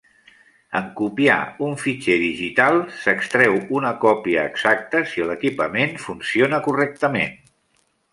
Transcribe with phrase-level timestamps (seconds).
[0.77, 7.37] En copiar un fitxer digital, s'extreu una còpia exacta si l'equipament funciona correctament.